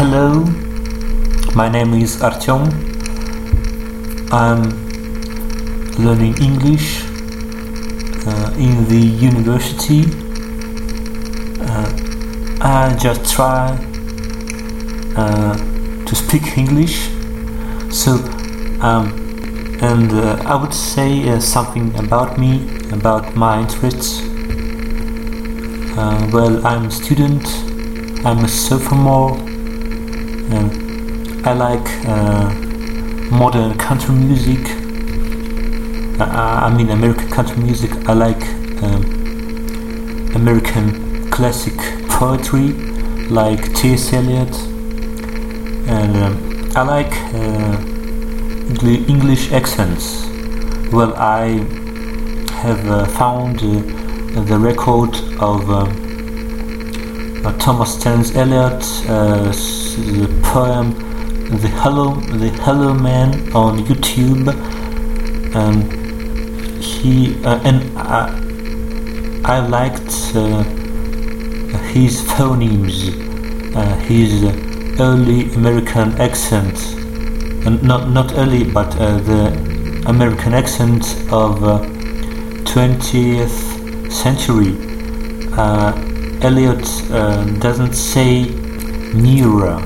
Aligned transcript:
Hello, 0.00 0.46
my 1.54 1.68
name 1.68 1.92
is 1.92 2.16
Artyom. 2.22 2.62
I'm 4.32 4.62
learning 6.02 6.38
English 6.40 7.04
uh, 8.26 8.50
in 8.56 8.88
the 8.88 8.98
university. 8.98 10.04
Uh, 11.60 11.92
I 12.62 12.96
just 12.98 13.30
try 13.30 13.76
uh, 15.16 15.54
to 16.06 16.16
speak 16.16 16.56
English. 16.56 17.10
So, 17.90 18.12
um, 18.80 19.12
and 19.82 20.10
uh, 20.12 20.42
I 20.46 20.54
would 20.54 20.72
say 20.72 21.28
uh, 21.28 21.40
something 21.40 21.94
about 21.98 22.38
me, 22.38 22.66
about 22.90 23.36
my 23.36 23.60
interests. 23.60 24.22
Uh, 25.94 26.30
well, 26.32 26.66
I'm 26.66 26.86
a 26.86 26.90
student. 26.90 27.46
I'm 28.24 28.42
a 28.42 28.48
sophomore. 28.48 29.49
I 30.52 31.52
like 31.52 31.88
uh, 32.06 32.50
modern 33.30 33.78
country 33.78 34.14
music. 34.14 34.58
Uh, 36.20 36.24
I 36.24 36.74
mean 36.74 36.90
American 36.90 37.30
country 37.30 37.56
music. 37.62 37.90
I 38.08 38.12
like 38.12 38.42
um, 38.82 40.32
American 40.34 41.30
classic 41.30 41.74
poetry, 42.08 42.72
like 43.28 43.74
T.S. 43.74 44.12
Eliot, 44.12 44.54
and 45.88 46.16
um, 46.16 46.72
I 46.74 46.82
like 46.82 47.12
uh, 47.34 48.00
English 49.08 49.52
accents. 49.52 50.26
Well, 50.92 51.14
I 51.16 51.64
have 52.62 52.86
uh, 52.90 53.06
found 53.06 53.58
uh, 53.62 54.42
the 54.42 54.58
record 54.58 55.14
of 55.40 55.70
uh, 55.70 55.86
uh, 57.48 57.58
Thomas 57.58 57.94
Stearns 57.98 58.36
Eliot, 58.36 58.82
the 59.96 60.28
poem 60.42 60.92
"The 61.60 61.68
Hollow, 61.68 62.14
the 62.14 62.50
Hollow 62.62 62.94
Man" 62.94 63.52
on 63.54 63.78
YouTube. 63.84 64.48
Um, 65.54 65.76
he 66.80 67.34
and 67.44 67.98
I 69.44 69.58
liked 69.66 70.12
his 71.94 72.22
phonemes, 72.22 72.98
his 74.02 74.44
early 75.00 75.52
American 75.54 76.20
accent, 76.20 76.78
and 77.66 77.82
not 77.82 78.10
not 78.10 78.32
early, 78.34 78.64
but 78.64 78.90
the 78.92 79.70
American 80.06 80.54
accent 80.54 81.04
of 81.30 81.60
20th 82.64 84.12
century. 84.12 84.76
Uh, 85.52 85.92
Eliot 86.42 86.86
uh, 87.10 87.44
doesn't 87.58 87.92
say 87.94 88.44
nearer, 89.14 89.80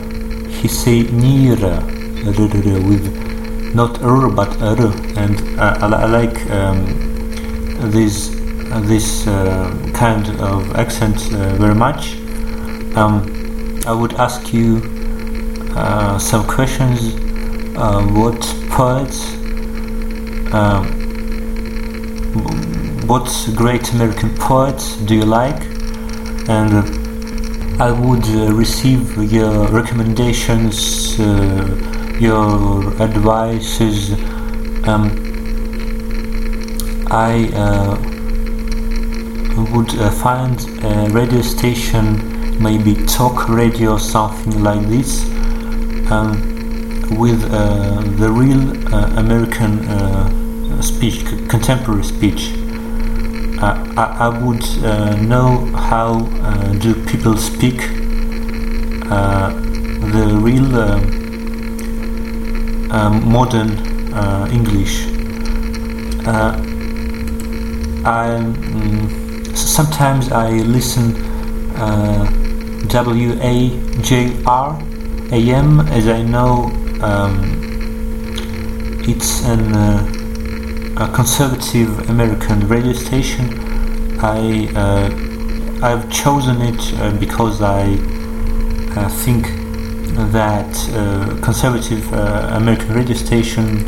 he 0.49 0.69
say 0.69 1.03
nearer 1.03 1.81
with 2.25 3.75
not 3.75 4.01
er 4.03 4.29
but 4.29 4.57
er, 4.63 4.93
and 5.17 5.59
uh, 5.59 5.77
I, 5.81 5.87
I, 5.87 6.07
like 6.07 6.51
um, 6.51 7.91
this 7.91 8.29
this 8.89 9.27
uh, 9.27 9.91
kind 9.95 10.29
of 10.41 10.75
accent 10.77 11.17
uh, 11.33 11.55
very 11.57 11.75
much. 11.75 12.15
Um, 12.97 13.83
I 13.87 13.93
would 13.93 14.15
ask 14.15 14.53
you 14.53 14.81
uh, 15.77 16.19
some 16.19 16.47
questions. 16.47 17.15
what 18.15 18.41
poets? 18.71 19.35
Um, 20.55 20.85
what 23.07 23.29
great 23.57 23.93
American 23.93 24.35
poets 24.37 24.97
do 24.97 25.15
you 25.15 25.25
like? 25.25 25.63
And 26.49 26.73
uh, 26.73 27.04
I 27.81 27.91
would 27.91 28.25
uh, 28.29 28.53
receive 28.53 29.17
your 29.33 29.67
recommendations, 29.67 31.19
uh, 31.19 32.17
your 32.21 32.95
advices. 33.03 34.13
Um, 34.87 35.11
I 37.11 37.51
would 39.75 39.91
find 40.15 40.57
a 40.85 41.09
radio 41.11 41.43
station, 41.43 42.63
maybe 42.63 42.95
talk 43.07 43.49
radio 43.49 43.99
something 43.99 44.63
like 44.63 44.87
this, 44.89 45.25
um, 46.13 46.31
with 47.19 47.43
the 47.51 48.31
real 48.31 48.71
American 49.19 49.83
speech, 50.81 51.27
contemporary 51.49 52.05
speech. 52.05 52.64
Uh, 53.65 53.95
I, 53.97 54.27
I, 54.27 54.29
would 54.29 54.63
uh, 54.85 55.17
know 55.23 55.65
how 55.75 56.29
uh, 56.43 56.75
do 56.75 56.93
people 57.07 57.35
speak 57.39 57.79
the 60.13 60.39
real 60.39 60.69
modern 63.25 63.71
English. 64.53 65.07
I 68.05 68.37
mm, 68.37 69.57
sometimes 69.57 70.31
I 70.31 70.51
listen 70.77 71.15
W 72.89 73.33
A 73.41 73.71
J 74.03 74.43
R 74.45 74.79
A 75.33 75.41
M 75.41 75.81
as 75.89 76.07
I 76.07 76.21
know 76.23 76.71
um, 77.01 77.41
it's 79.09 79.43
an 79.47 79.75
uh, 79.75 80.24
a 80.97 81.09
conservative 81.13 82.09
American 82.09 82.69
radio 82.69 82.93
station. 82.93 84.19
I 84.21 84.69
uh, 84.77 85.11
I've 85.83 86.11
chosen 86.11 86.63
it 86.63 86.95
uh, 86.95 87.11
because 87.19 87.61
I 87.61 87.95
uh, 88.97 89.09
think 89.09 89.49
that 90.33 90.73
conservative 91.43 92.13
American 92.13 92.95
radio 92.95 93.17
stations 93.17 93.83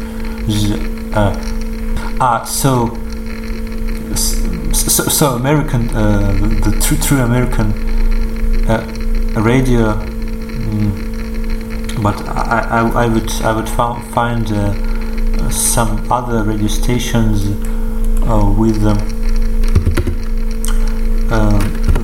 are 1.14 2.44
so 2.44 2.88
so, 4.72 5.04
so 5.04 5.36
American 5.36 5.86
the, 5.88 6.70
the 6.70 6.80
true, 6.80 6.96
true 6.96 7.20
American 7.20 7.72
radio. 9.40 9.94
Mm, 10.66 12.02
but 12.02 12.20
I, 12.28 12.80
I, 12.80 13.04
I 13.04 13.06
would 13.06 13.30
I 13.42 13.52
would 13.52 13.68
find 13.68 14.50
some 15.50 16.10
other 16.10 16.42
radio 16.42 16.68
stations 16.68 17.46
uh, 18.28 18.54
with 18.58 18.84
uh, 18.84 18.94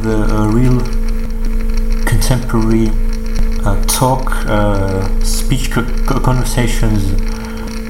the 0.03 0.51
real 0.53 0.81
contemporary 2.05 2.91
talk, 3.87 4.33
speech 5.25 5.71
conversations 5.71 7.33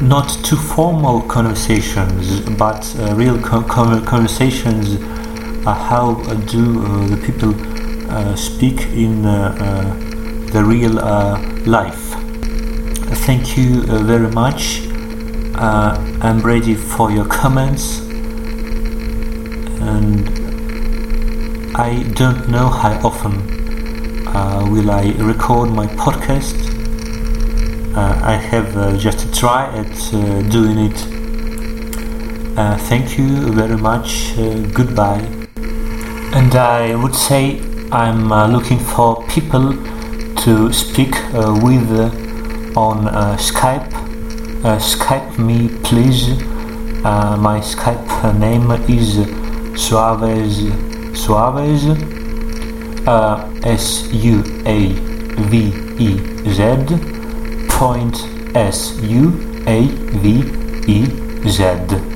not 0.03 0.29
too 0.43 0.57
formal 0.57 1.23
conversations, 1.23 2.41
but 2.59 2.95
uh, 2.99 3.15
real 3.15 3.41
co 3.41 3.63
conversations. 3.63 4.97
Uh, 5.65 5.73
how 5.73 6.15
do 6.51 6.85
uh, 6.85 7.07
the 7.07 7.17
people 7.19 7.55
speak 8.37 8.81
in 8.89 9.23
the 9.23 10.63
real 10.65 10.95
life? 11.67 12.17
Thank 13.25 13.57
you 13.57 13.83
very 13.83 14.29
much. 14.31 14.92
Uh, 15.63 15.97
I'm 16.23 16.41
ready 16.41 16.75
for 16.75 17.13
your 17.13 17.25
comments 17.25 18.01
and 19.81 20.29
I 21.77 22.03
don't 22.15 22.49
know 22.49 22.69
how 22.69 22.99
often 23.07 24.27
uh, 24.27 24.67
will 24.69 24.91
I 24.91 25.13
record 25.19 25.71
my 25.71 25.87
podcast. 25.87 26.57
Uh, 27.97 28.21
I 28.25 28.33
have 28.33 28.77
uh, 28.77 28.97
just 28.97 29.25
a 29.25 29.33
try 29.33 29.67
at 29.77 29.87
uh, 30.13 30.43
doing 30.51 30.79
it. 30.91 32.59
Uh, 32.59 32.77
thank 32.89 33.17
you 33.17 33.53
very 33.53 33.77
much. 33.77 34.35
goodbye. 34.75 35.23
And 36.35 36.57
I 36.57 36.97
would 36.97 37.15
say 37.15 37.61
I'm 37.93 38.31
looking 38.53 38.81
for 38.81 39.25
people 39.29 39.75
to 40.39 40.73
speak 40.73 41.15
with 41.33 41.89
on 42.77 43.05
Skype 43.39 43.95
uh, 43.95 44.02
Uh, 44.65 44.79
Skype 44.79 45.39
me 45.41 45.69
please. 45.83 46.41
Uh, 47.05 47.37
my 47.37 47.59
Skype 47.59 48.39
name 48.39 48.71
is 48.89 49.17
Suaves 49.75 50.71
Suaves 51.19 51.85
uh, 53.09 53.51
S 53.65 54.07
U 54.13 54.39
A 54.65 54.93
V 55.51 55.75
E 55.99 56.11
Z 56.49 56.97
point 57.71 58.25
S 58.55 58.97
U 59.03 59.33
A 59.67 59.89
V 60.23 60.27
E 60.87 61.49
Z. 61.49 62.12